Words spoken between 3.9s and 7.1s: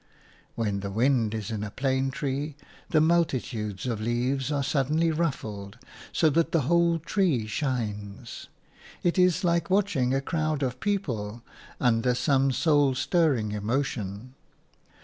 leaves are suddenly ruffled, so that the whole